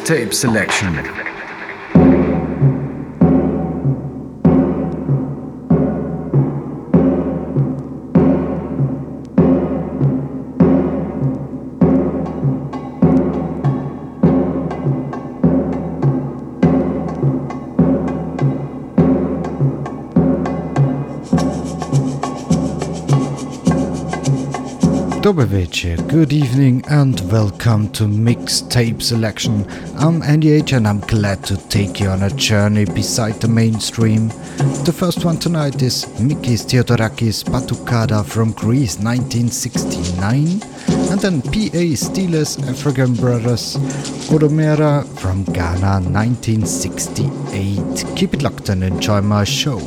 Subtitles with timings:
[0.00, 1.29] Mixtape Selection.
[25.40, 29.64] Dobry good evening and welcome to Mixtape Selection.
[29.96, 34.28] I'm Andyage and I'm glad to take you on a journey beside the mainstream.
[34.84, 40.60] The first one tonight is Mikis Theodorakis Batucada from Greece 1969
[41.10, 43.76] and then PA Steelers African Brothers
[44.28, 48.04] Odomera from Ghana 1968.
[48.14, 49.80] Keep it locked and enjoy my show.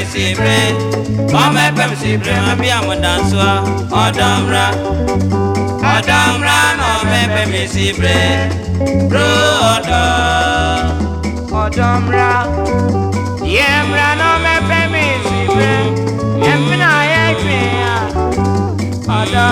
[0.00, 0.58] esibre
[1.32, 3.52] mama epem sibre ma bi amudansoa
[4.04, 4.66] ọdọmra
[5.94, 8.18] ọdọmra mama epem esibre
[9.10, 9.28] bro
[9.74, 10.02] ọdọ
[11.62, 12.28] ọdọmra
[13.54, 15.72] yẹmra mama epem esibre
[16.44, 17.94] yẹmina yẹtwe ya
[19.18, 19.46] ọdọ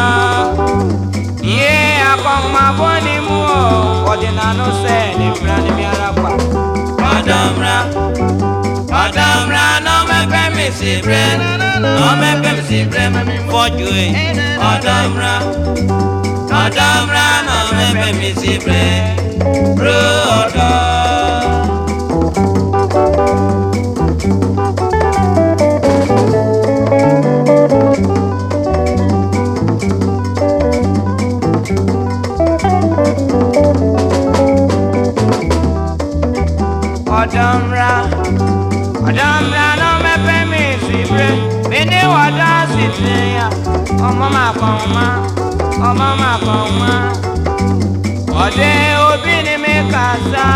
[1.56, 1.74] yẹ
[2.12, 3.62] akọmọbọ ni mu ọ
[4.12, 6.30] ọdinanu sẹ ni mìíràn ni mi ara pa
[7.16, 7.76] ọdọmra.
[9.08, 11.40] Madam Ran, no me pemi si brem,
[11.80, 13.14] no me pemi si brem,
[13.48, 14.12] for joy.
[14.58, 15.42] Madam Ran,
[16.50, 21.17] Madam Ran, no me pemi si brem, brother.
[44.88, 45.06] ọma
[45.88, 46.92] ọma ma ka ọma
[48.42, 48.70] ọ dị
[49.10, 50.46] obi n'ime kasa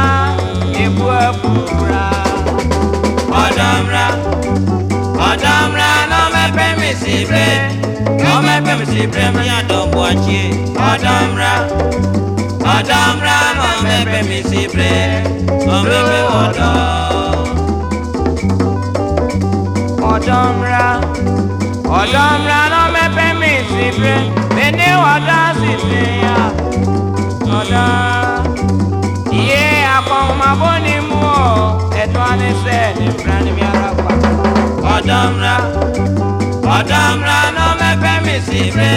[0.82, 2.06] ebu ebura
[3.42, 4.06] ọdọmra
[5.28, 7.46] ọdọmra n'ọmepe m si bre
[8.22, 10.40] n'ọmepe m si bre m ya dọgbu ọchị
[10.90, 11.52] ọdọmra
[12.74, 13.36] ọdọmra
[13.84, 14.92] mi m si bre
[15.76, 16.70] ọmepe ọdọ.
[20.12, 20.84] Ọdọmra
[21.98, 22.81] ọdọmra n'ọmepe
[24.02, 24.16] ire
[24.56, 26.36] bene ọ̀dà sísè ya
[27.58, 27.84] ọ̀dà.
[29.40, 29.62] Iye
[29.96, 31.42] akọ̀mọ̀bó ni mú ọ.
[32.02, 34.10] Ẹ̀tọ́ anísẹ́ ní mìíràn ní mi ara pa.
[34.94, 35.62] Ọ̀dọ̀ mìíràn
[36.76, 38.92] ọ̀dọ̀ náà mẹ́fẹ́ mi sí ire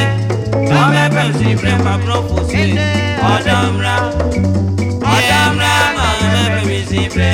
[0.70, 2.62] náà mẹ́fẹ́ mi sí ire pàbùrọ̀ fò sí
[3.34, 4.04] ọ̀dọ̀ mìíràn
[5.98, 7.32] náà mẹ́fẹ́ mi sí ire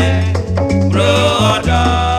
[0.92, 1.10] bro
[1.54, 2.11] ọ̀dọ̀.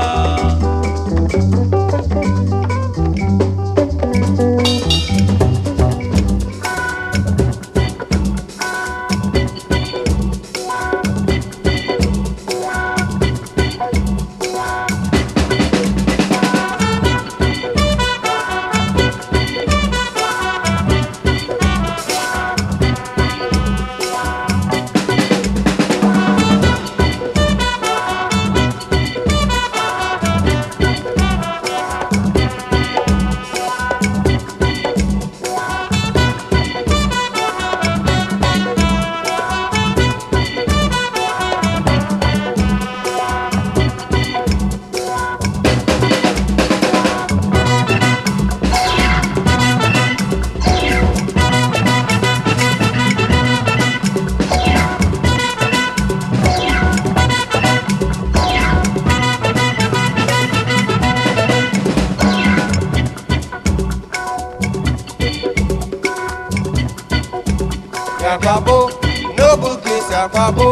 [70.29, 70.69] kwabo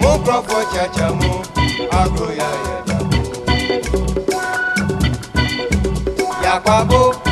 [0.00, 1.30] mu nkurɔfoɔ kyaakya mu
[2.00, 3.16] agoro yɛ ayɛ dabo
[6.44, 7.23] yakwabo.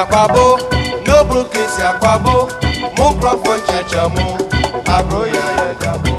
[0.00, 0.44] akwabo
[1.06, 2.34] n'oburu ka esi akwabo.
[2.96, 4.24] Mụ mkpọfọ nchecha mụ
[4.96, 6.12] abro ya ya dabo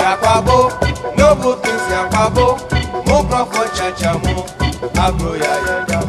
[0.00, 0.56] ya akwabo
[1.18, 1.26] no
[1.62, 2.46] ka esi akwabo.
[3.06, 4.34] Mụ mkpọfọ nchecha mụ
[5.04, 6.03] abụrụ ya ya dabo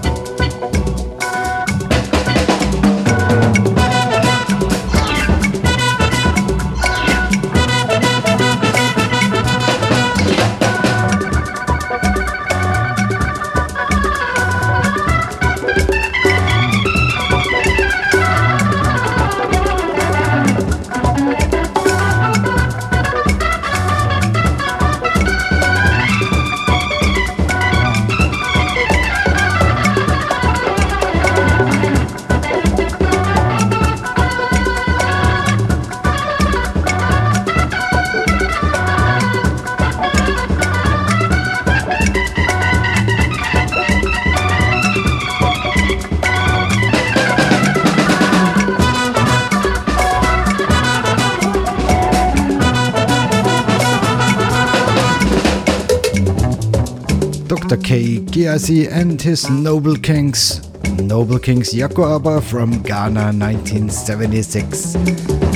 [57.86, 58.18] K.
[58.18, 60.68] Gyasi and his Noble Kings.
[60.98, 64.94] Noble Kings Yakuaba from Ghana 1976.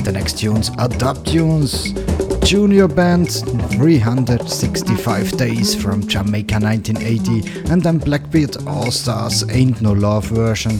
[0.03, 1.91] The next tunes are dub tunes.
[2.47, 3.31] Junior Band
[3.71, 10.73] 365 Days from Jamaica 1980 and then Blackbeard All Stars Ain't No Love version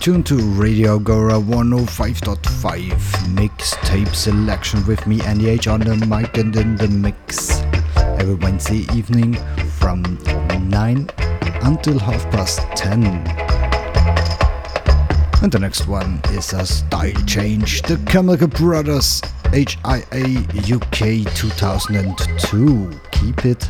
[0.05, 2.91] Tuned to Radio Agora 105.5
[3.33, 7.61] mixtape selection with me, Andyage, on the mic and in the mix.
[8.19, 9.33] Every Wednesday evening
[9.79, 10.03] from
[10.69, 11.09] 9
[11.63, 13.03] until half past 10.
[15.41, 17.81] And the next one is a style change.
[17.81, 22.91] The Chemical Brothers HIA UK 2002.
[23.11, 23.67] Keep it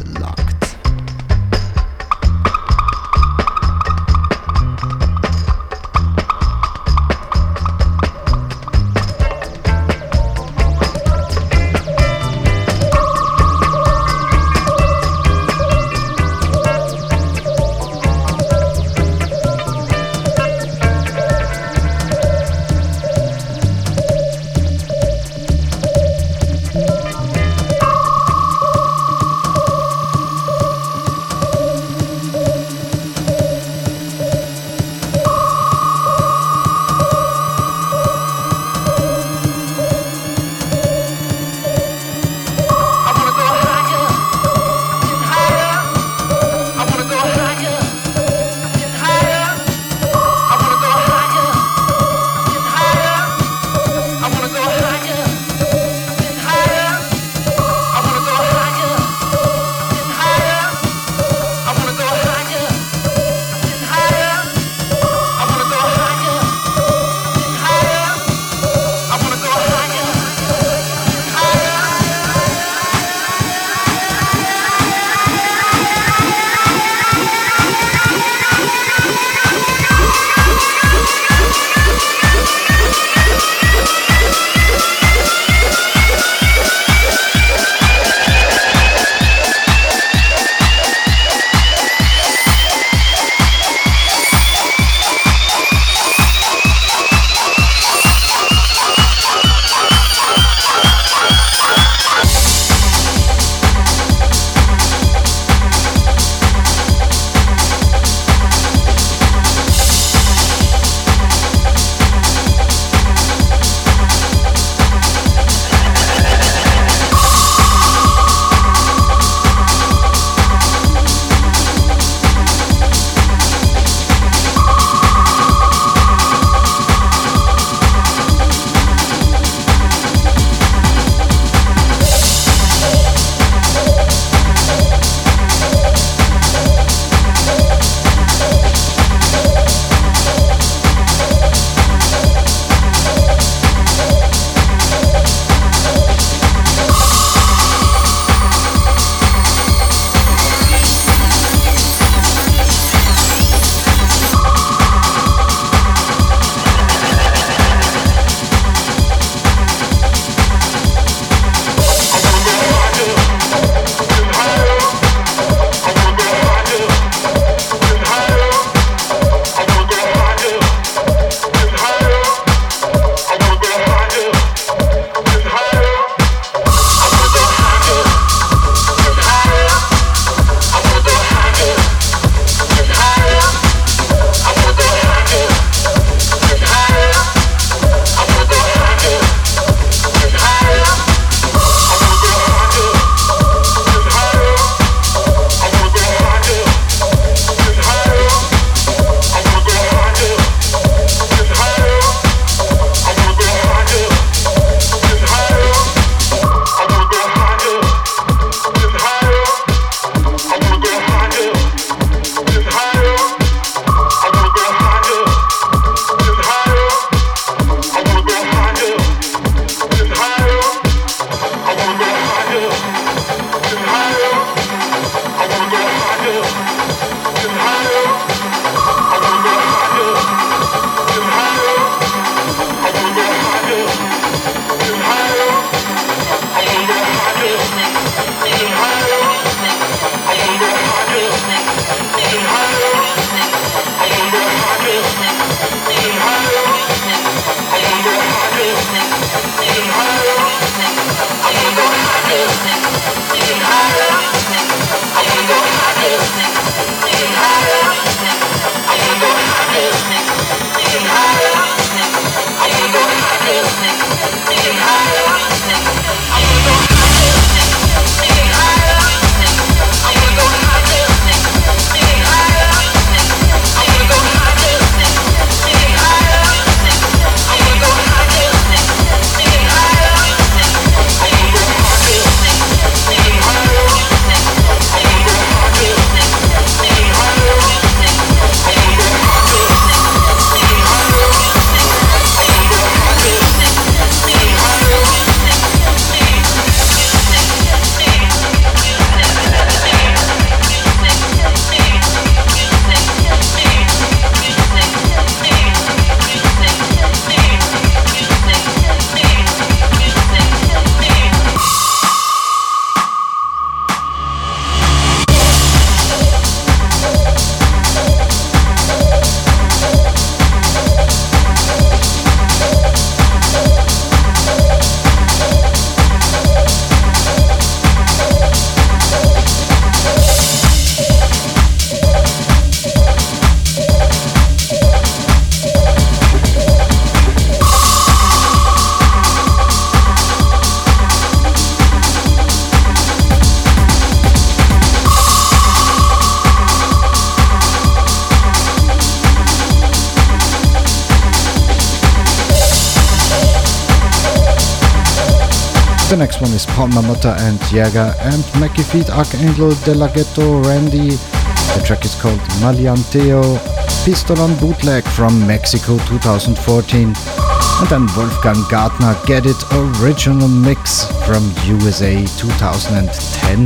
[356.07, 361.09] The next one is Paul Mamota and Jäger and Mackie Feet Archangel De Ghetto Randy.
[361.09, 363.57] The track is called Malianteo,
[364.05, 367.07] Pistolon bootleg from Mexico 2014.
[367.07, 373.65] And then Wolfgang Gartner Get It original mix from USA 2010.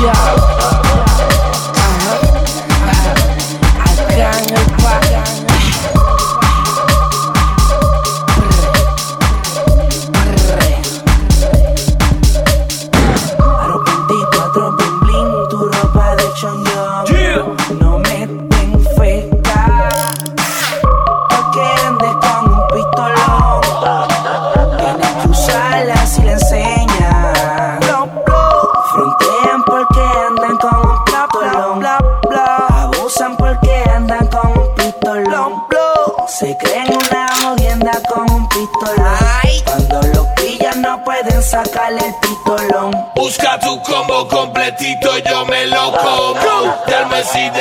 [0.00, 0.53] Yeah.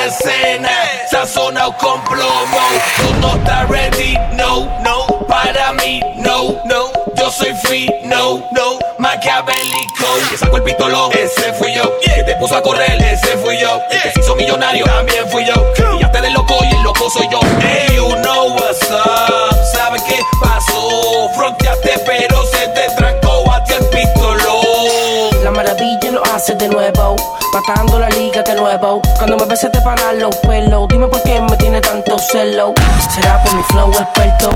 [0.04, 0.70] la escena,
[1.10, 2.60] sazonado con plomo.
[2.98, 6.92] Tú no estás ready, no, no, para mí, no, no.
[7.16, 10.08] Yo soy free, no, no, maquiavélico.
[10.30, 12.00] Que sacó el pistolón, ese fui yo.
[12.02, 13.53] Que te puso a correr, ese fui
[28.84, 30.90] Cuando me se te paran los pelos.
[30.90, 32.74] Dime por qué me tiene tanto celo.
[33.16, 34.50] Será por mi flow experto.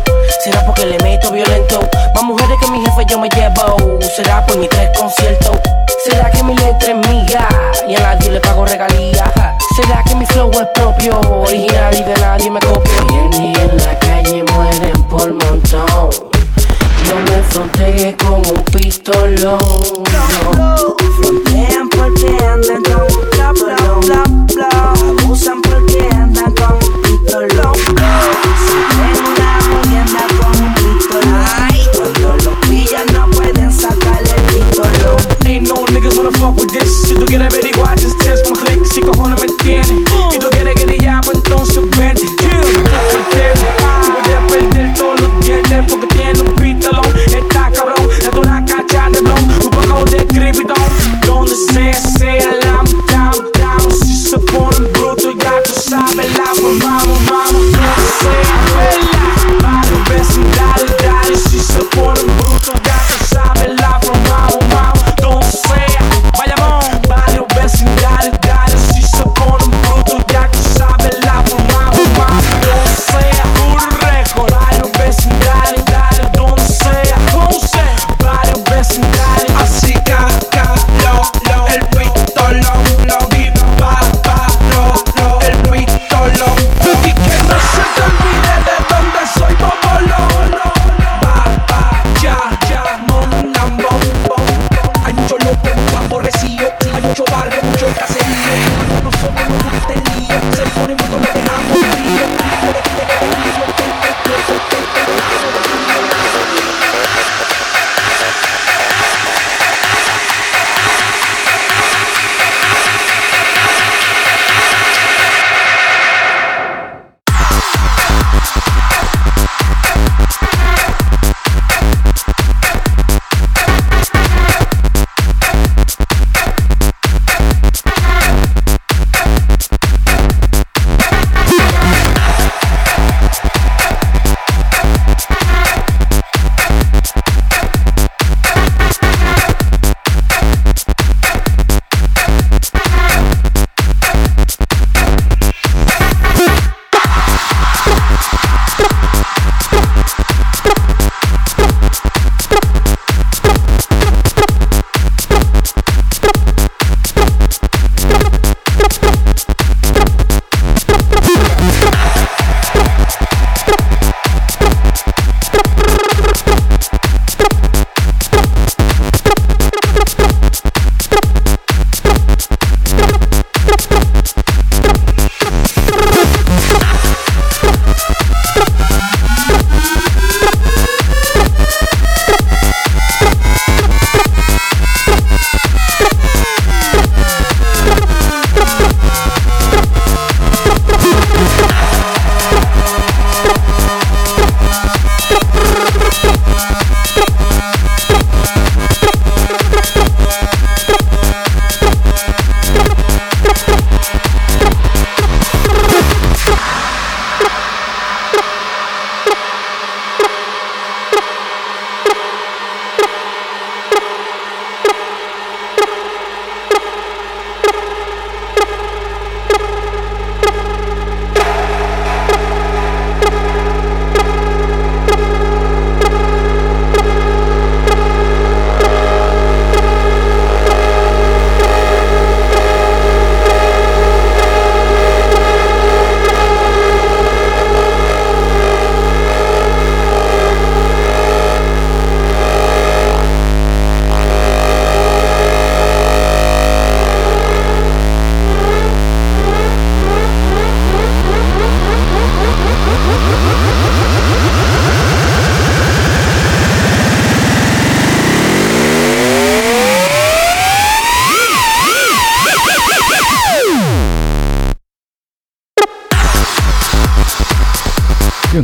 [0.43, 1.79] Será porque le meto violento.
[2.13, 3.97] Más mujeres que mi jefe yo me llevo.
[4.17, 5.57] Será por mi tres conciertos.
[6.03, 7.47] Será que mi letra es mía
[7.87, 9.31] y a nadie le pago regalía.
[9.77, 13.29] Será que mi flow es propio, original y de nadie me copio.
[13.31, 16.09] Y en la calle mueren por montón.
[17.07, 19.57] No me fronteé con un pistolón.
[20.57, 20.96] No.
[37.07, 37.76] Si tú quieres averiguar,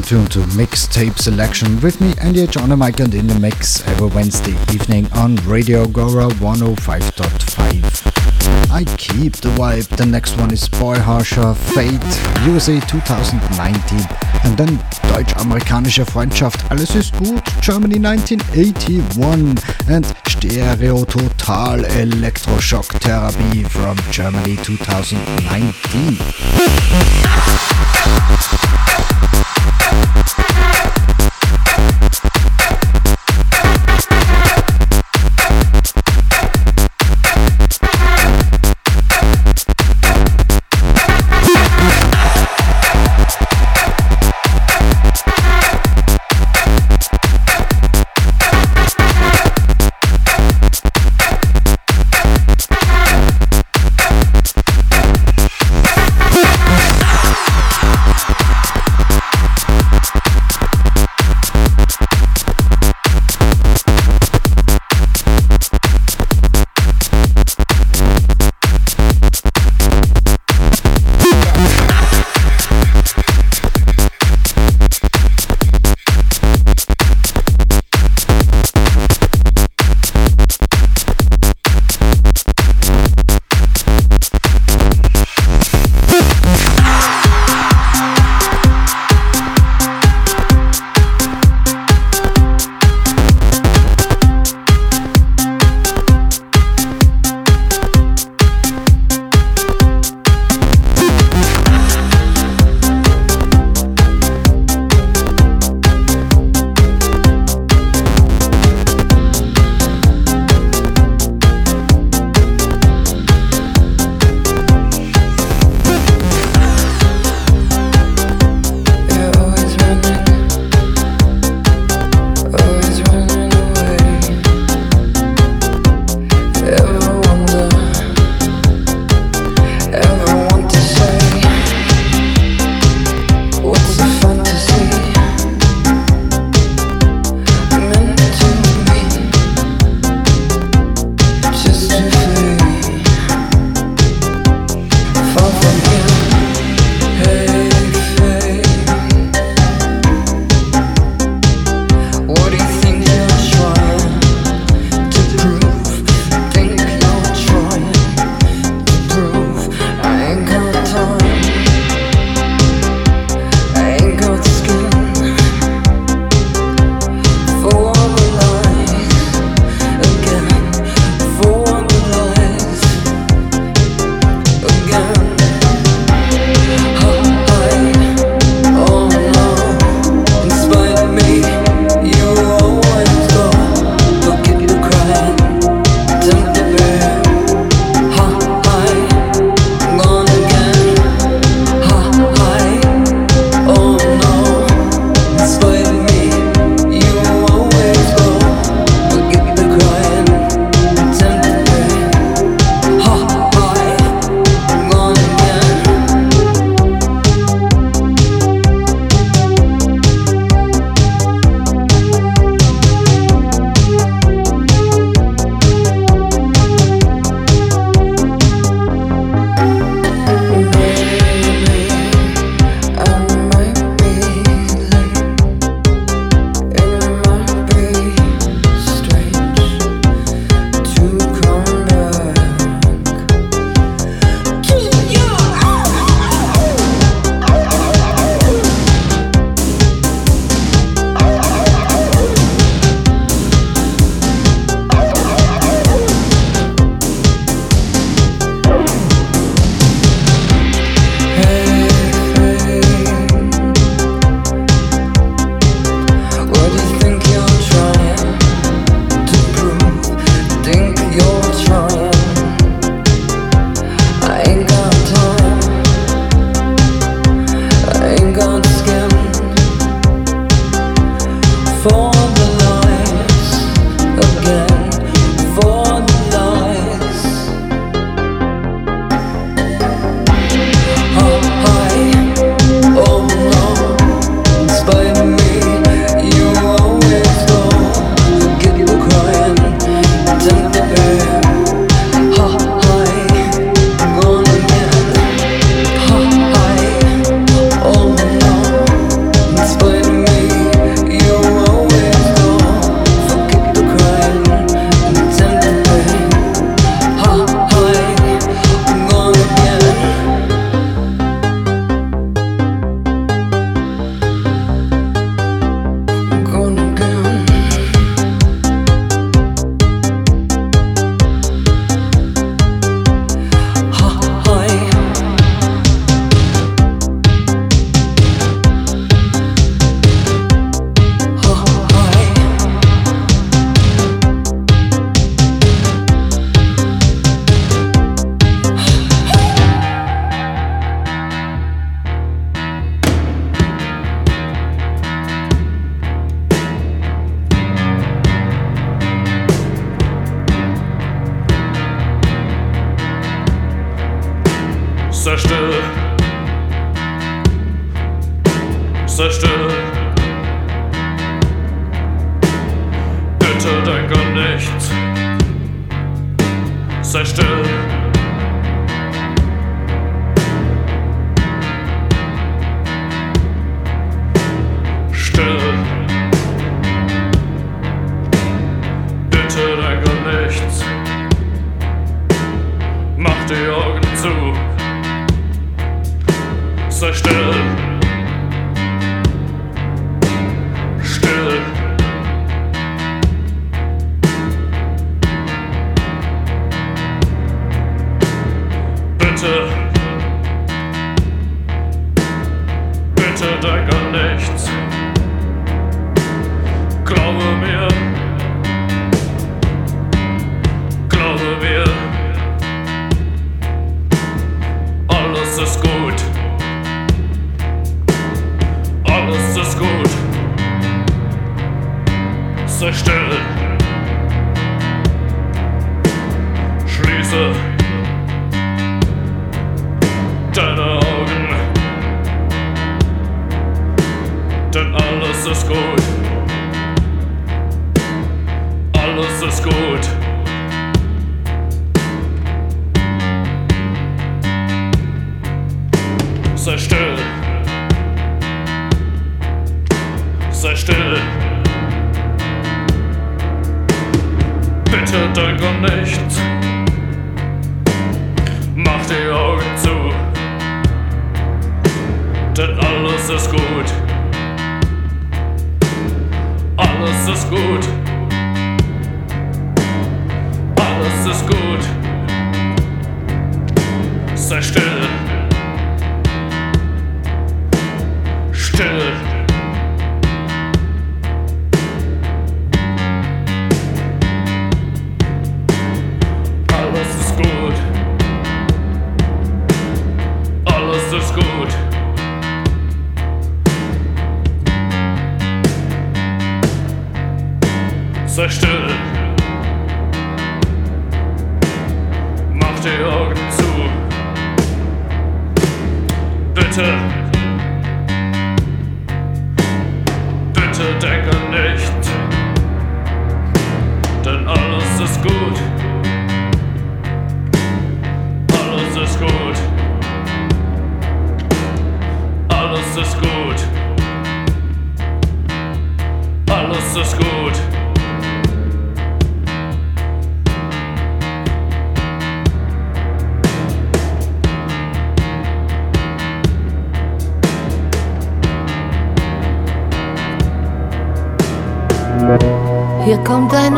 [0.04, 4.08] tuned to Mixed Tapes Selection with me, Andyage and Mike, and in the mix every
[4.08, 8.72] Wednesday evening on Radio Agora 105.5.
[8.72, 9.88] I keep the vibe.
[9.96, 12.04] The next one is Boy Harsher, Fate,
[12.46, 14.00] USA 2019.
[14.44, 14.78] And then
[15.13, 19.56] Deutsch-Amerikanische Freundschaft, Alles ist gut, Germany 1981.
[19.88, 26.18] And Stereo Total Electroshock Therapy from Germany 2019.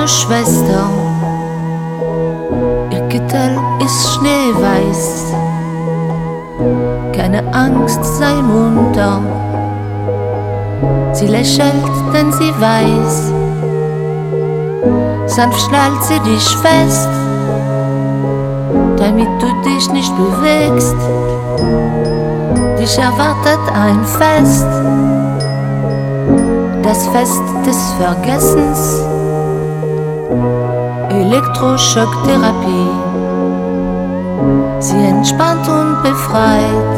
[0.05, 0.89] kommt deine Schwester.
[2.91, 5.33] Ihr Kittel ist schneeweiß.
[7.13, 9.21] Keine Angst, sei munter.
[11.13, 11.73] Sie lächelt,
[12.13, 13.31] denn sie weiß.
[15.27, 17.09] Sanft schnallt sie dich fest,
[18.97, 20.95] damit du dich nicht bewegst.
[22.77, 24.67] Dich erwartet ein Fest,
[26.83, 29.14] das Fest des Vergessens.
[31.35, 32.91] Elektroschocktherapie.
[34.79, 36.95] Sie entspannt und befreit.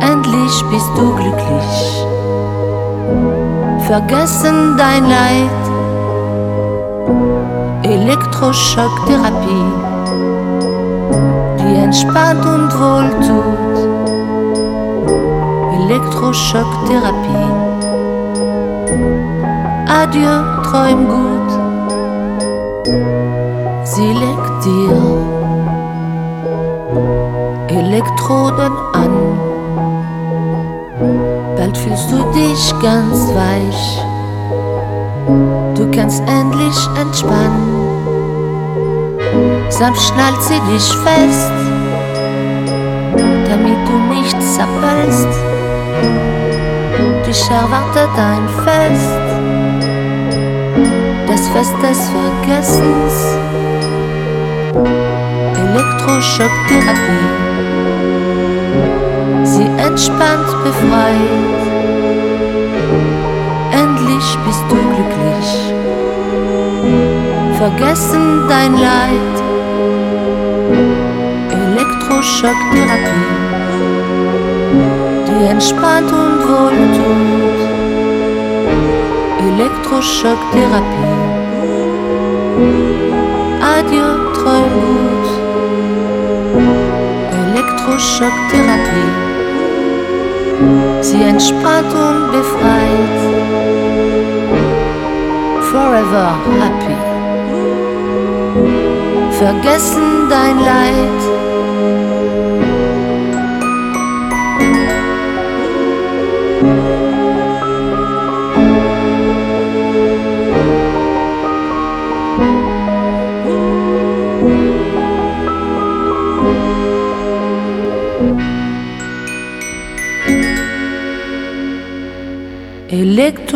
[0.00, 2.06] Endlich bist du glücklich.
[3.88, 5.62] Vergessen dein Leid.
[7.82, 9.72] Elektroschocktherapie.
[11.58, 13.74] Die entspannt und wohltut.
[15.80, 17.50] Elektroschocktherapie.
[19.88, 21.35] Adieu, träum gut.
[22.86, 24.96] Sie legt dir
[27.68, 29.38] Elektroden an.
[31.56, 34.04] Bald fühlst du dich ganz weich.
[35.74, 37.74] Du kannst endlich entspannen.
[39.68, 41.50] Sanft schnallt sie dich fest,
[43.48, 45.28] damit du nicht zappelst.
[47.26, 49.35] Dich erwartet ein Fest,
[51.26, 53.14] das Fest des Vergessens.
[55.54, 57.26] Elektroschocktherapie.
[59.44, 61.62] Sie entspannt, befreit.
[63.72, 65.48] Endlich bist du glücklich.
[67.58, 69.36] Vergessen dein Leid.
[71.50, 73.26] Elektroschocktherapie.
[75.26, 77.56] Die entspannt und wohltut.
[79.38, 81.15] Elektroschocktherapie.
[83.60, 84.86] Adieu, träum.
[87.30, 89.12] Elektroschocktherapie.
[91.02, 93.18] Sie entspannt und befreit.
[95.70, 96.28] Forever
[96.60, 96.96] happy.
[99.38, 101.20] Vergessen dein Leid.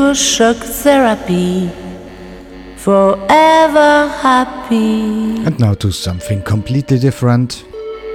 [0.00, 1.70] Electroshock therapy.
[2.76, 5.44] Forever happy.
[5.44, 7.66] And now to something completely different.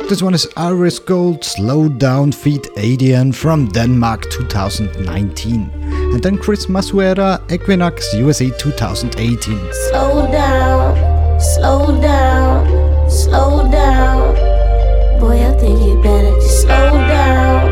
[0.09, 5.69] This one is Iris Gold Slow Down Feed Adian from Denmark 2019.
[6.13, 9.37] And then Chris Masuera Equinox USA 2018.
[9.89, 14.33] Slow down, slow down, slow down.
[15.19, 17.64] Boy, I think you better just slow down,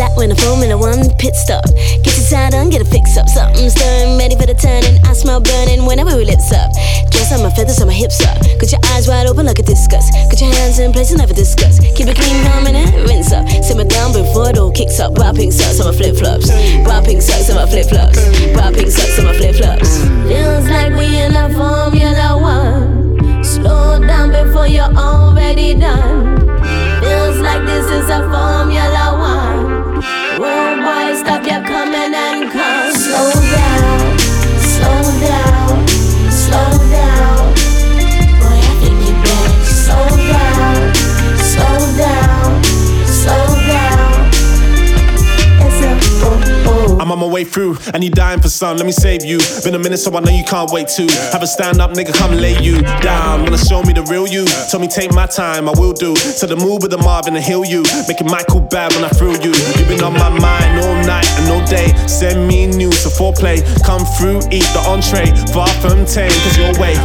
[0.00, 1.62] Like when I'm Formula One pit stop.
[2.02, 3.28] Get your side on, get a fix up.
[3.28, 4.98] Something stirring, ready for the turning.
[5.04, 6.72] I smell burning whenever we lips up.
[7.12, 8.40] Dress on my feathers on my hips up.
[8.58, 10.10] Got your eyes wide open like a discus.
[10.10, 11.78] Got your hands in place and never discuss.
[11.78, 13.46] Keep it clean, prominent, rinse up.
[13.62, 15.12] Simmer down before it all kicks up.
[15.18, 16.50] Wild pink socks on my flip flops.
[16.82, 18.18] Wild pink socks on my flip flops.
[18.58, 20.02] Wild pink socks on my flip flops.
[20.26, 23.44] Feels like we in a Formula One.
[23.44, 26.48] Slow down before you're already done.
[26.98, 29.11] Feels like this is a Formula
[30.42, 30.50] One.
[30.50, 32.92] Whoa, boy, stop your coming and come.
[32.94, 34.18] Slow down,
[34.58, 35.86] slow down,
[36.42, 37.54] slow down.
[38.40, 40.78] Boy, I think you better slow down,
[41.38, 42.41] slow down,
[47.12, 48.78] I'm on my way through, and you dying for some.
[48.78, 49.38] Let me save you.
[49.64, 52.14] Been a minute, so I know you can't wait to have a stand up, nigga.
[52.14, 53.42] Come lay you down.
[53.42, 54.46] Wanna show me the real you?
[54.70, 56.14] Tell me take my time, I will do.
[56.14, 57.82] To the move with the Marvin and heal you.
[58.08, 59.52] Making Michael bad when I thrill you.
[59.76, 61.92] You've been on my mind all night and all day.
[62.08, 63.60] Send me news for foreplay.
[63.84, 65.28] Come through, eat the entree.
[65.52, 66.96] Far from tame, cause your way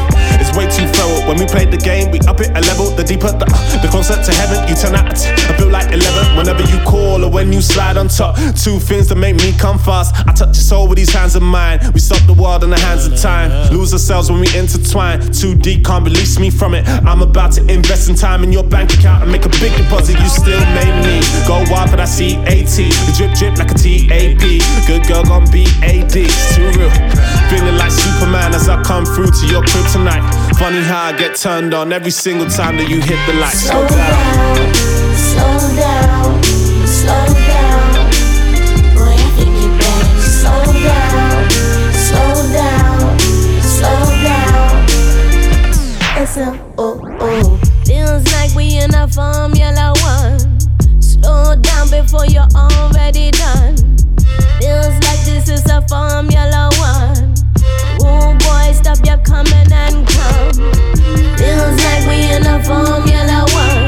[0.58, 1.22] way too feral.
[1.30, 2.90] When we played the game, we up it a level.
[2.90, 5.14] The deeper, the, uh, the closer to heaven, you turn out.
[5.14, 8.36] I feel like 11 whenever you call or when you slide on top.
[8.58, 10.16] Two things that make me come fast.
[10.28, 11.80] I touch your soul with these hands of mine.
[11.94, 13.52] We stop the world in the hands of time.
[13.72, 15.22] Lose ourselves when we intertwine.
[15.32, 16.88] Too deep, can't release me from it.
[17.06, 20.18] I'm about to invest in time in your bank account and make a big deposit.
[20.18, 22.76] You still made me go wild but I see CAT.
[23.06, 24.44] The drip drip like a TAP.
[24.88, 26.16] Good girl gon' be AD.
[26.18, 26.90] It's too real.
[27.52, 30.47] Feeling like Superman as I come through to your crib tonight.
[30.58, 33.62] Funny how I get turned on every single time that you hit the lights.
[33.70, 34.74] Slow down,
[35.14, 36.44] slow down,
[36.84, 37.94] slow down.
[38.98, 41.46] Boy, I think you better slow down,
[41.94, 43.20] slow down,
[43.62, 44.74] slow down.
[46.18, 47.58] S L O O.
[47.86, 50.60] Feels like we in a Formula One.
[51.00, 53.78] Slow down before you're already done.
[54.60, 57.27] Feels like this is a Formula One.
[58.78, 60.54] Stop your coming and come.
[61.38, 63.87] Feels like we in a Formula One.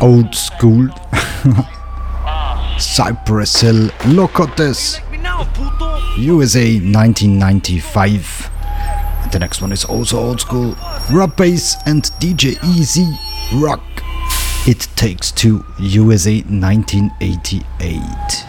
[0.00, 0.88] Old school.
[2.78, 5.00] Cypress Hill Locotes
[6.16, 8.50] USA 1995.
[9.22, 10.76] And the next one is also old school.
[11.12, 13.04] Rob Base and DJ E-Z
[13.54, 13.82] Rock.
[14.66, 18.47] It Takes Two USA 1988.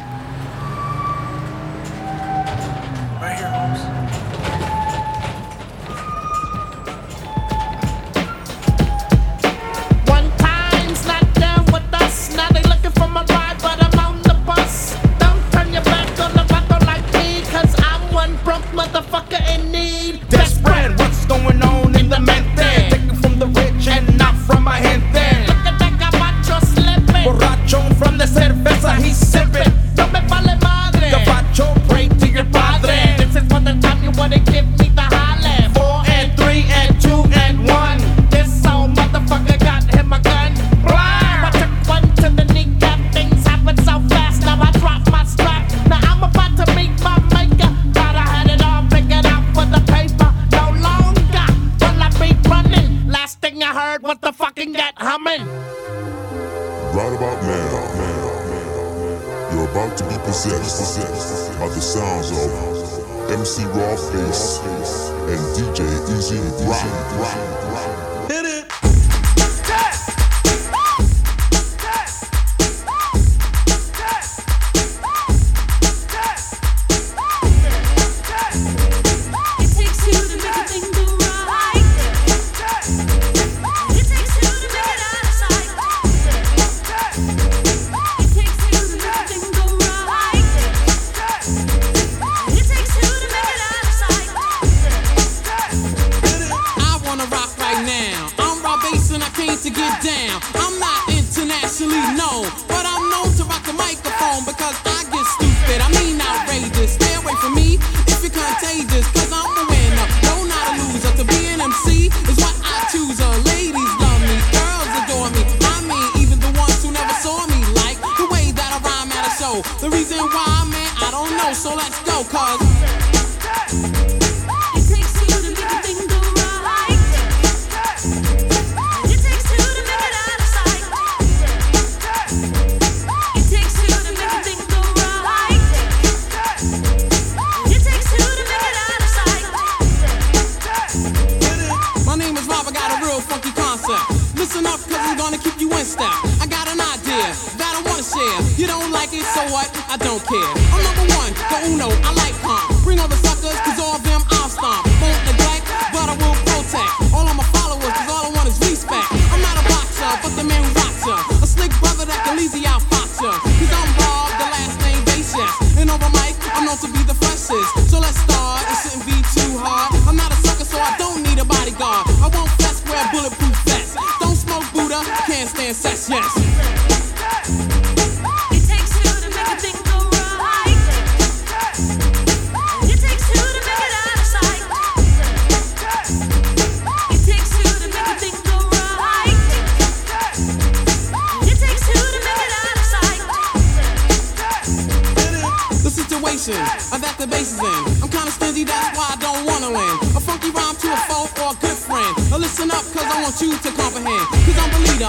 [149.49, 149.69] what?
[149.89, 150.51] I don't care.
[150.73, 152.69] I'm number one, the Uno, I like punk.
[152.85, 154.85] Bring all the suckers, cause all of them I'll stomp.
[155.01, 156.93] Won't neglect, but I will protect.
[157.13, 159.09] All of my followers, cause all I want is respect.
[159.33, 161.19] I'm not a boxer, but the man who rocks her.
[161.41, 163.33] A slick brother that can easy out boxer.
[163.33, 165.51] Cause I'm Bob, the last name Basis.
[165.81, 167.69] And over mic, I'm known to be the freshest.
[167.89, 169.89] So let's start, it shouldn't be too hard.
[170.05, 172.05] I'm not a sucker, so I don't need a bodyguard.
[172.21, 173.97] I won't fess, wear bulletproof vest.
[174.21, 176.38] Don't smoke Buddha, can't stand sex, yes.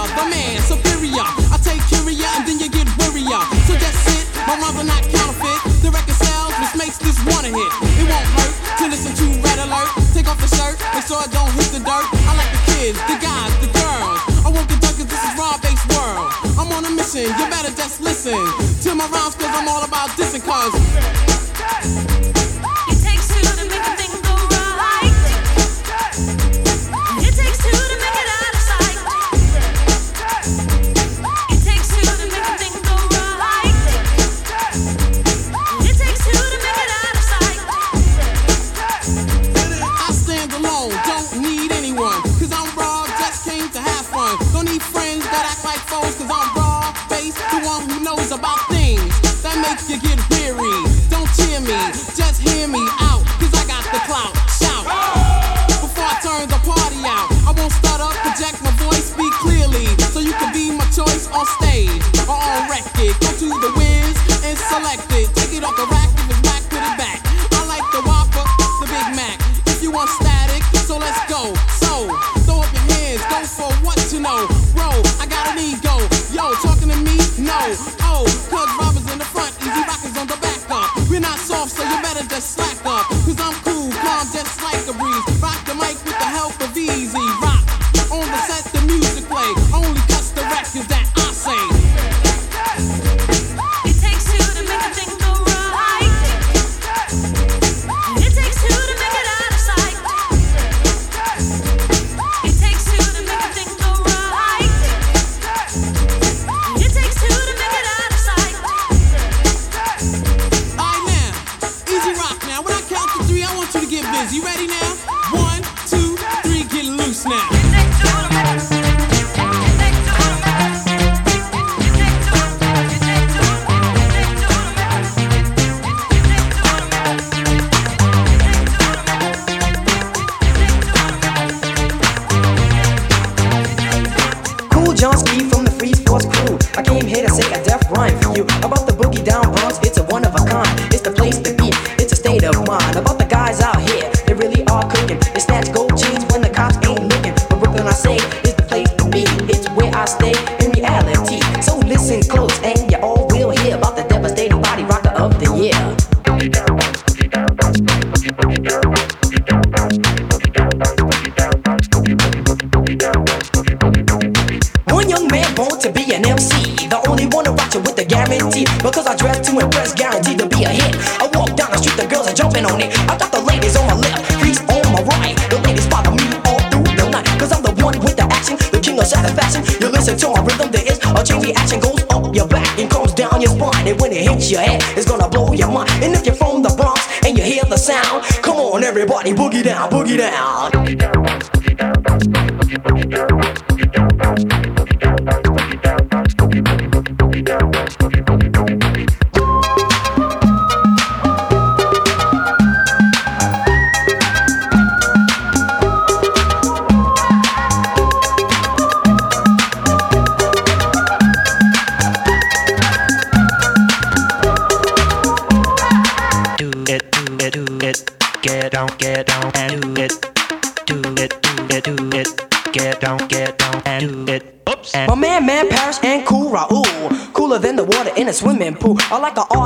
[0.03, 0.61] another man.
[0.61, 1.00] Superior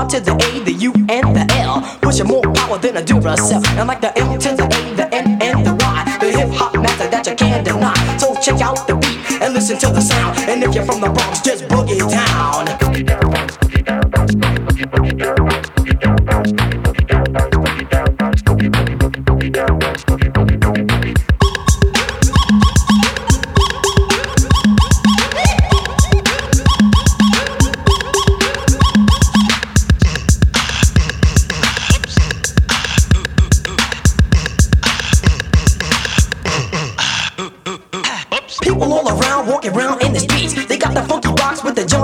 [0.07, 0.34] to the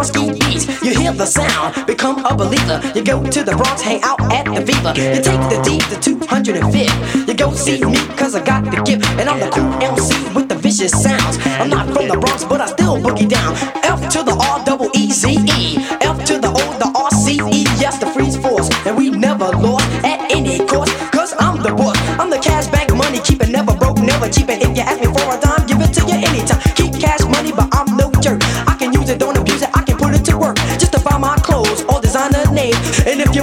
[0.01, 2.81] You hear the sound, become a believer.
[2.95, 4.97] You go to the Bronx, hang out at the Viva.
[4.97, 7.27] You take the D to 205.
[7.27, 9.05] You go see me, cause I got the gift.
[9.19, 11.37] And I'm the cool MC with the vicious sounds.
[11.45, 13.53] I'm not from the Bronx, but I still boogie down.
[13.83, 15.77] F to the R double E Z E.
[16.01, 17.61] F to the O, the R C E.
[17.77, 18.71] Yes, the freeze force.
[18.87, 20.97] And we never lost at any cost.
[21.11, 21.97] Cause I'm the boss.
[22.17, 24.49] I'm the cash bank money, keep it never broke, never cheap.
[24.49, 25.50] And if you ask me for a dime,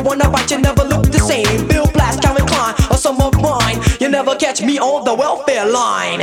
[0.09, 1.69] wanna bite, you never look the same.
[1.69, 3.79] Bill Blass, Calvin Klein, or some of mine.
[4.01, 6.21] You never catch me on the welfare line.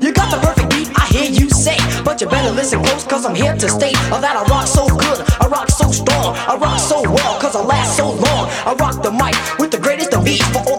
[0.00, 1.76] You got the perfect beat, I hear you say.
[2.04, 3.92] But you better listen close, cause I'm here to stay.
[4.10, 7.54] Oh, that I rock so good, I rock so strong, I rock so well, cause
[7.54, 8.48] I last so long.
[8.64, 10.77] I rock the mic with the greatest of beats for all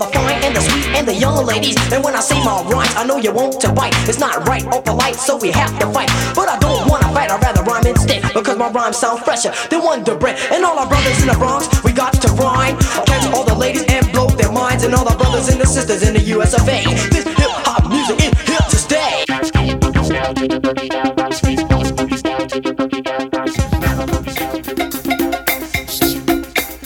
[0.99, 1.77] and the young ladies.
[1.93, 3.95] And when I say my rhymes, I know you want to bite.
[4.07, 6.11] It's not right or polite, so we have to fight.
[6.35, 8.21] But I don't wanna fight, I'd rather rhyme instead.
[8.33, 10.37] Because my rhymes sound fresher than Wonder Bread.
[10.51, 12.77] And all our brothers in the Bronx, we got to rhyme.
[13.07, 14.83] Catch all the ladies and blow their minds.
[14.83, 16.83] And all our brothers and the sisters in the US of A.
[17.15, 19.25] This hip hop music is here to stay.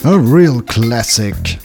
[0.05, 1.62] A real classic.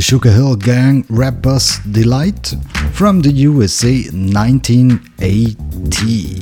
[0.00, 2.54] The Sugar Hill Gang Rapper's Delight
[2.94, 6.40] from the USA 1980.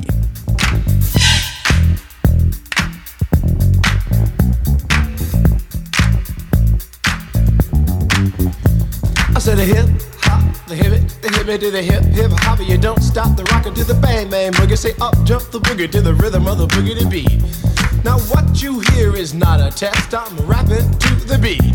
[9.34, 9.88] I said the hip
[10.22, 12.60] hop, the hip it, the hip it to the hip hip hop.
[12.60, 14.78] You don't stop the rocker to the bang bang boogie.
[14.78, 17.42] Say up jump the boogie to the rhythm of the boogie to beat.
[18.04, 20.14] Now what you hear is not a test.
[20.14, 21.74] I'm rapping to the beat,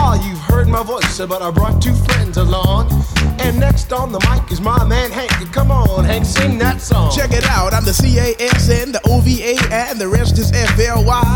[0.00, 2.88] far you've heard my voice, but I brought two friends along.
[3.44, 5.30] And next on the mic is my man Hank.
[5.52, 7.12] Come on, Hank, sing that song.
[7.14, 11.30] Check it out, I'm the CASN, the OVA, and the rest is FLY.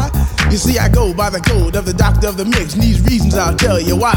[0.50, 3.00] You see, I go by the code of the doctor of the mix, and these
[3.02, 4.16] reasons I'll tell you why.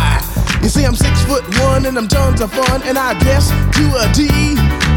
[0.62, 3.86] You see, I'm six foot one, and I'm tons of fun, and I dress to
[4.00, 4.28] a D.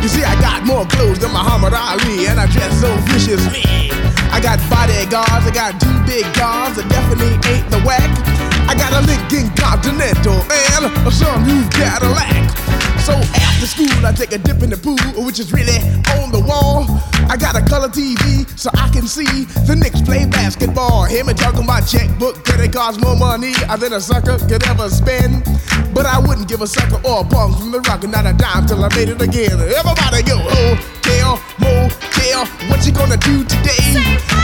[0.03, 3.91] You see, I got more clothes than Muhammad Ali, and I dress so viciously.
[4.31, 8.20] I got bodyguards, I got two big guns, that definitely ain't the whack.
[8.71, 12.70] I got a Lincoln Continental and a some new Cadillac.
[13.11, 15.79] So after school, I take a dip in the pool, which is really
[16.23, 16.87] on the wall.
[17.27, 21.05] I got a color TV so I can see the Knicks play basketball.
[21.05, 24.89] Him and talking my checkbook, cause it costs more money than a sucker could ever
[24.89, 25.43] spend.
[25.93, 28.33] But I wouldn't give a sucker or a punk from the rock, and not a
[28.33, 29.59] dime till I made it again.
[29.59, 33.91] Everybody go, oh, hotel, motel, what you gonna do today?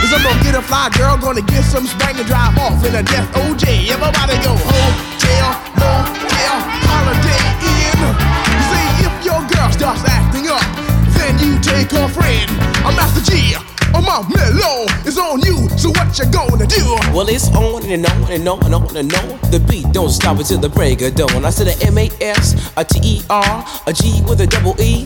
[0.03, 2.95] Is I'm gonna get a fly girl, gonna get some spank and drive off in
[2.95, 3.87] a death OJ.
[3.95, 6.76] Everybody go, oh, hotel, motel,
[9.75, 10.63] girl starts acting up,
[11.17, 12.49] then you take her friend.
[12.85, 13.53] I'm Master G.
[13.93, 16.83] Oh, my mellow is on you, so what you gonna do?
[17.13, 19.51] Well, it's on and on and on and on and on.
[19.51, 21.45] The beat don't stop until the break of dawn.
[21.45, 24.79] I said a M A S, a T E R, a G with a double
[24.79, 25.05] E.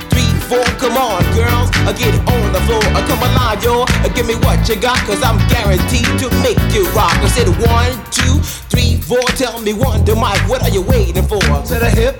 [0.51, 0.67] four.
[0.83, 2.83] Come on, girls, I get it on the floor.
[2.91, 3.87] I come alive, yo.
[3.87, 7.15] Uh, give me what you got, cause I'm guaranteed to make you rock.
[7.23, 9.23] I said one, two, three, four.
[9.39, 11.39] Tell me one, to Mike, what are you waiting for?
[11.39, 12.19] To the hip,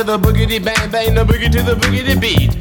[0.00, 2.59] To the boogity bang bang, the boogie to the boogity beat.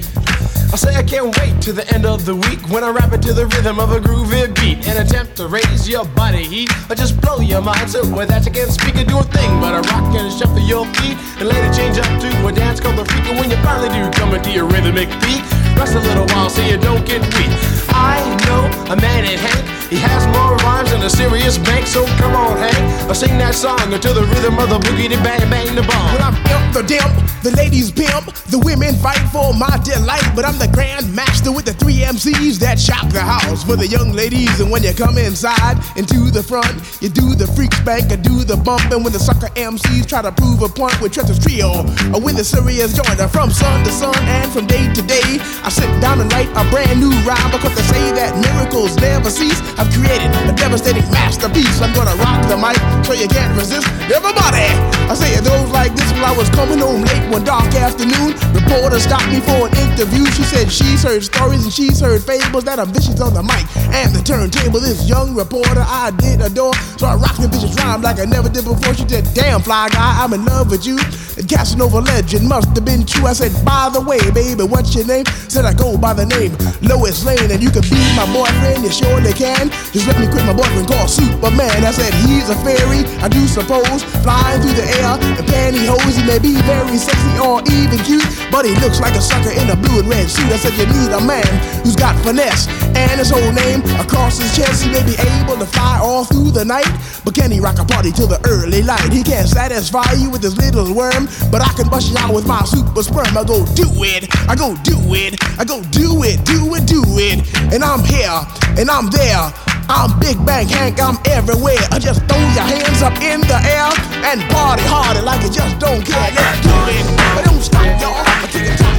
[0.72, 3.22] I say I can't wait to the end of the week when I rap it
[3.24, 4.88] to the rhythm of a groovy beat.
[4.88, 6.70] And attempt to raise your body heat.
[6.90, 9.50] Or just blow your mind so with that you can't speak and do a thing.
[9.60, 12.98] But a rock and shuffle your feet and it change up to a dance called
[12.98, 13.26] the freak.
[13.26, 15.42] And when you finally do come into your rhythmic beat
[15.80, 17.52] rest a little while so you don't get weak.
[17.90, 18.62] I know
[18.94, 22.58] a man in Hank, he has more rhymes than a serious bank, so come on
[22.58, 26.14] Hank, I sing that song until the rhythm of the boogie bang bang the bomb.
[26.14, 30.28] When I'm imp the dimp, the ladies pimp, the women fight for my delight.
[30.36, 33.88] But I'm the grand master with the three MCs that shock the house for the
[33.88, 34.60] young ladies.
[34.60, 36.70] And when you come inside into the front,
[37.02, 38.92] you do the freak spank, I do the bump.
[38.92, 42.36] And when the sucker MCs try to prove a point with Trevor's trio, or when
[42.36, 46.20] the serious joiner from sun to sun and from day to day, I sit down
[46.20, 49.60] and write a brand new rhyme because they say that miracles never cease.
[49.80, 51.80] I've created a devastating masterpiece.
[51.80, 52.76] I'm gonna rock the mic
[53.08, 53.88] so you can't resist.
[54.12, 54.68] Everybody,
[55.08, 58.36] I say it goes like this while I was coming home late one dark afternoon.
[58.52, 60.26] Reporter stopped me for an interview.
[60.36, 63.64] She said she's heard stories and she's heard fables that are vicious on the mic
[63.96, 64.82] and the turntable.
[64.82, 68.50] This young reporter I did adore, so I rocked the vicious rhyme like I never
[68.50, 68.94] did before.
[68.94, 71.00] She said, "Damn fly guy, I'm in love with you."
[71.40, 73.28] The Casanova legend must have been true.
[73.28, 76.52] I said, "By the way, baby, what's your name?" Said I go by the name
[76.82, 78.84] Lois Lane, and you can be my boyfriend.
[78.84, 79.69] You surely can.
[79.92, 81.84] Just let me quit my boyfriend called Superman.
[81.84, 86.18] I said he's a fairy, I do suppose, flying through the air in pantyhose.
[86.18, 89.70] He may be very sexy or even cute, but he looks like a sucker in
[89.70, 90.50] a blue and red suit.
[90.52, 91.48] I said you need a man
[91.82, 94.84] who's got finesse and his whole name across his chest.
[94.84, 96.90] He may be able to fly all through the night,
[97.26, 99.12] but can he rock a party till the early light?
[99.12, 102.48] He can't satisfy you with his little worm, but I can bust you out with
[102.48, 103.38] my super sperm.
[103.38, 107.02] I go do it, I go do it, I go do it, do it, do
[107.18, 107.42] it,
[107.74, 108.38] and I'm here
[108.78, 109.52] and I'm there.
[109.90, 111.82] I'm Big Bang Hank, I'm everywhere.
[111.92, 113.90] I just throw your hands up in the air
[114.30, 116.30] and party harder like you just don't care.
[116.30, 117.02] Let's do it.
[117.34, 118.14] But don't stop, y'all.
[118.22, 118.99] I take it top,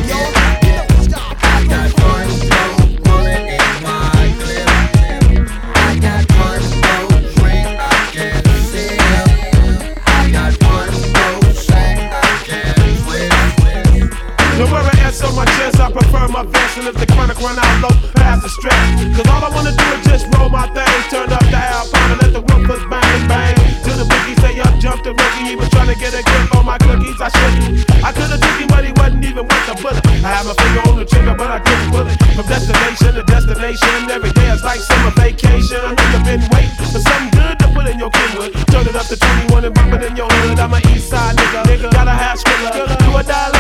[15.31, 16.78] on my chest, I prefer my vest.
[16.78, 18.83] And if the chronic run out low, pass the stress.
[19.14, 22.20] Cause all I wanna do is just roll my things, turn up the alpine and
[22.22, 23.55] let the woofers bang bang.
[23.87, 25.47] To the boogie, say I jumped the rookie.
[25.47, 27.87] He was trying to get a grip on my cookies, I shouldn't.
[28.03, 30.03] I could've took him, but he wasn't even worth a bullet.
[30.26, 32.18] I have a finger on the trigger, but I couldn't pull it.
[32.35, 35.78] From destination to destination, every day is like summer vacation.
[35.78, 38.51] I really been waiting for something good to put in your Kenwood.
[38.74, 40.59] Turn it up to 21 and bump it in your hood.
[40.59, 41.89] I'm an east side nigga, nigga.
[41.93, 43.59] gotta have scribbler, do a dollar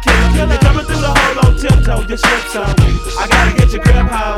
[0.00, 0.46] killer.
[0.46, 2.74] You're coming through the hole on tiptoe, your slip zone.
[3.18, 4.35] I gotta get your grip high.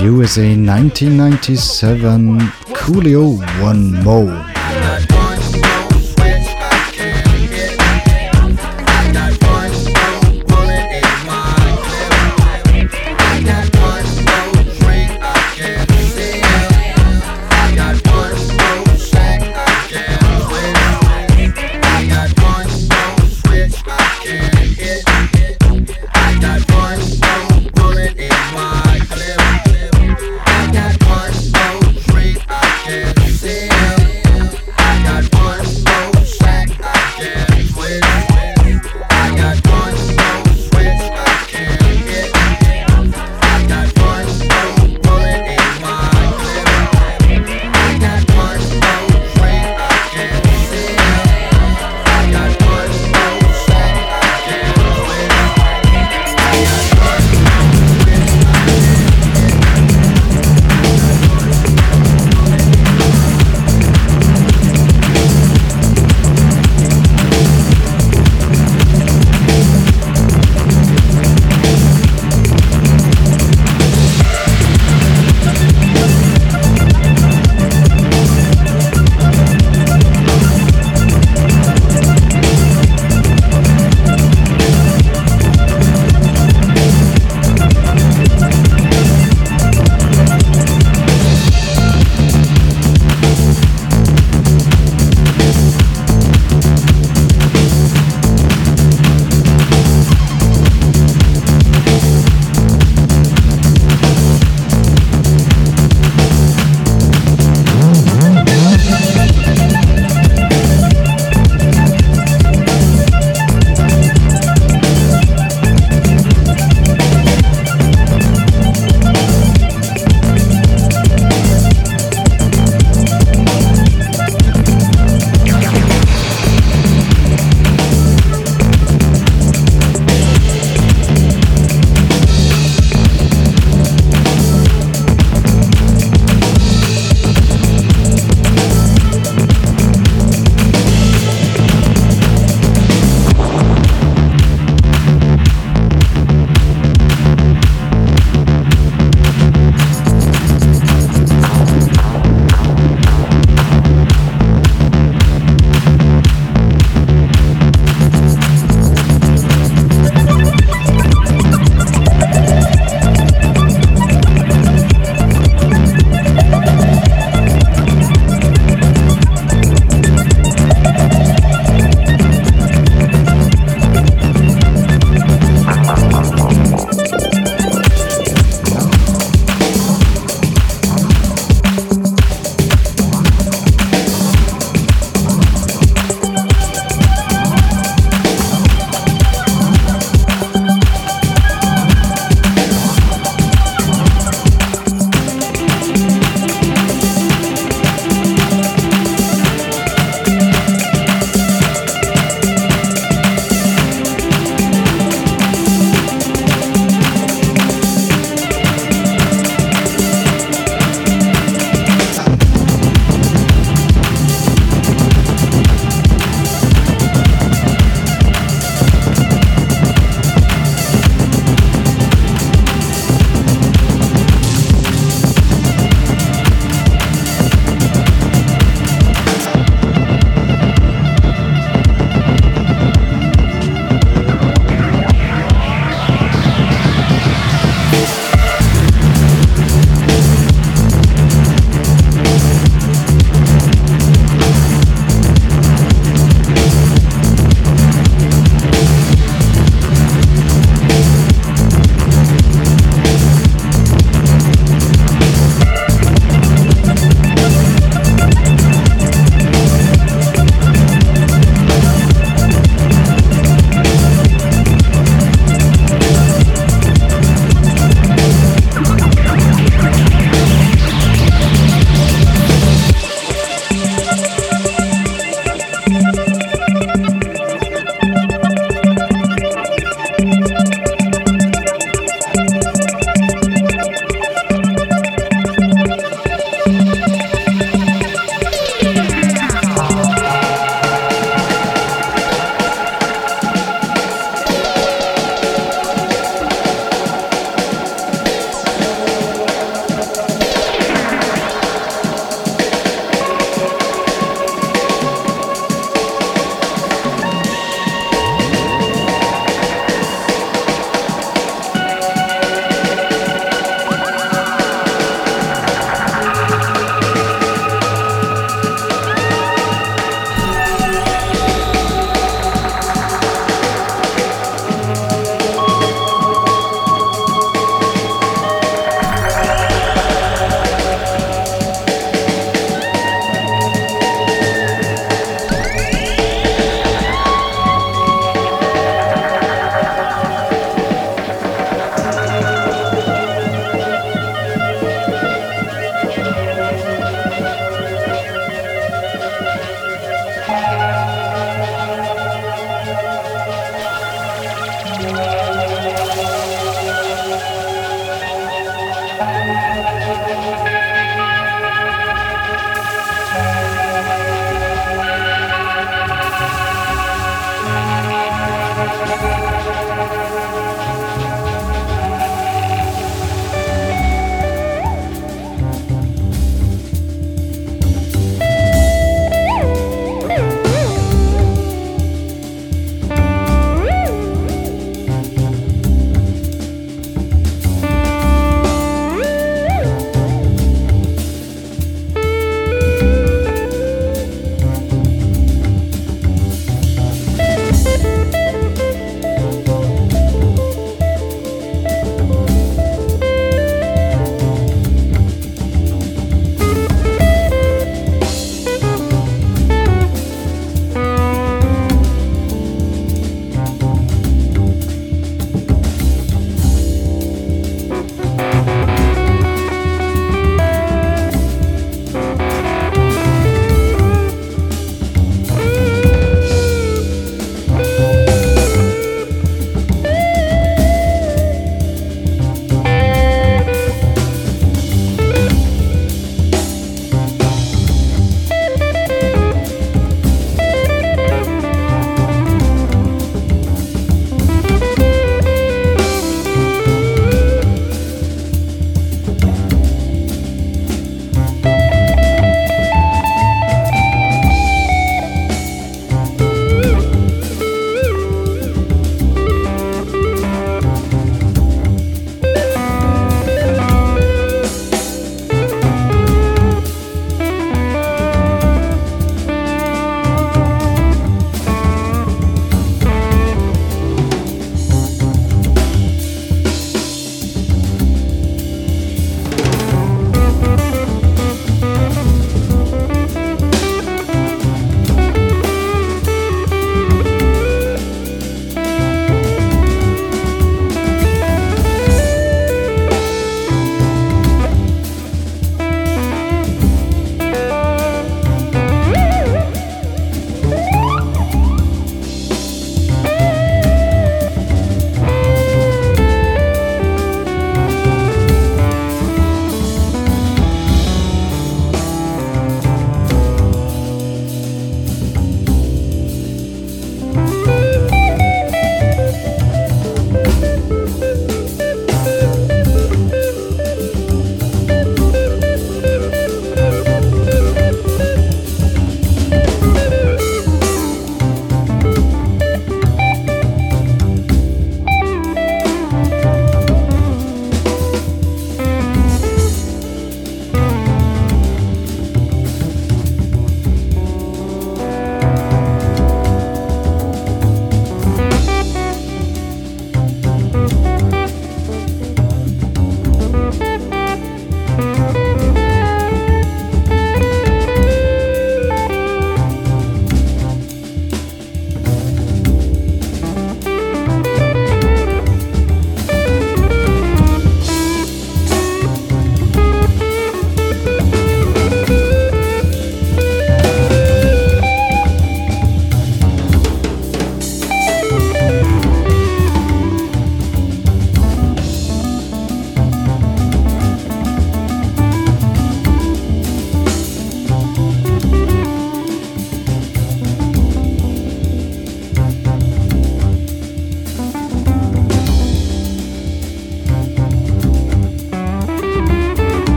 [0.00, 4.57] USA 1997 Coolio One More.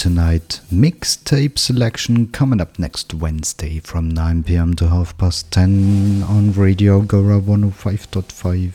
[0.00, 0.62] Tonight.
[0.72, 7.02] Mixtape selection coming up next Wednesday from 9 pm to half past 10 on Radio
[7.02, 8.72] Agora 105.5.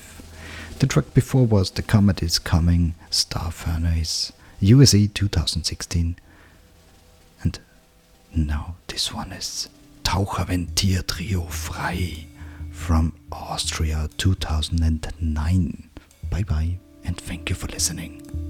[0.77, 6.15] The track before was The Comet is Coming, Star Furnace, USA 2016.
[7.41, 7.59] And
[8.35, 9.67] now this one is
[10.03, 12.27] Taucherventil Trio Frei
[12.69, 15.89] from Austria 2009.
[16.29, 18.44] Bye bye and thank you for listening.